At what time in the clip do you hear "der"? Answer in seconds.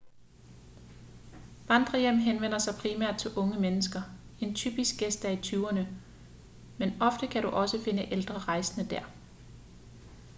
8.89-9.05